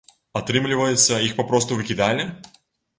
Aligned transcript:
Атрымліваецца, 0.39 1.21
іх 1.27 1.37
папросту 1.43 1.81
выкідалі? 1.81 2.31